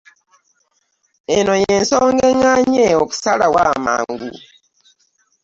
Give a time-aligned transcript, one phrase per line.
[1.35, 4.29] Eno y'ensonga eŋŋaanyi okusalawo amangu.